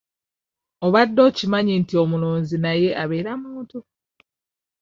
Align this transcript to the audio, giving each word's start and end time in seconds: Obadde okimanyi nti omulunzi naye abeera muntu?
Obadde 0.85 1.19
okimanyi 1.29 1.73
nti 1.81 1.93
omulunzi 2.03 2.55
naye 2.63 2.89
abeera 3.03 3.31
muntu? 3.43 3.79